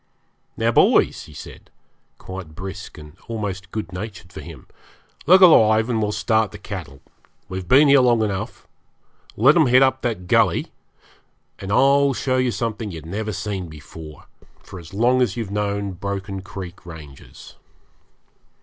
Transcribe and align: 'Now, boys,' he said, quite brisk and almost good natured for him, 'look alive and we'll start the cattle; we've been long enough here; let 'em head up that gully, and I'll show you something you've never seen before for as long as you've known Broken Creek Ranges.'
'Now, 0.57 0.71
boys,' 0.71 1.25
he 1.25 1.33
said, 1.35 1.69
quite 2.17 2.55
brisk 2.55 2.97
and 2.97 3.15
almost 3.27 3.69
good 3.69 3.93
natured 3.93 4.33
for 4.33 4.41
him, 4.41 4.65
'look 5.27 5.41
alive 5.41 5.91
and 5.91 6.01
we'll 6.01 6.11
start 6.11 6.51
the 6.51 6.57
cattle; 6.57 7.01
we've 7.47 7.67
been 7.67 7.87
long 7.87 8.23
enough 8.23 8.67
here; 9.35 9.43
let 9.43 9.55
'em 9.55 9.67
head 9.67 9.83
up 9.83 10.01
that 10.01 10.25
gully, 10.25 10.71
and 11.59 11.71
I'll 11.71 12.13
show 12.15 12.37
you 12.37 12.49
something 12.49 12.89
you've 12.89 13.05
never 13.05 13.31
seen 13.31 13.67
before 13.67 14.25
for 14.63 14.79
as 14.79 14.91
long 14.91 15.21
as 15.21 15.37
you've 15.37 15.51
known 15.51 15.91
Broken 15.91 16.41
Creek 16.41 16.83
Ranges.' 16.83 17.57